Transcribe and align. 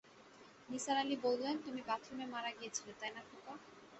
নিসার 0.69 0.97
আলি 0.97 1.15
বললেন, 1.25 1.55
তুমি 1.65 1.81
বাথরুমে 1.89 2.25
মারা 2.33 2.51
গিয়েছিলে, 2.57 2.91
তাই 2.99 3.11
না 3.15 3.21
খোকা? 3.29 3.53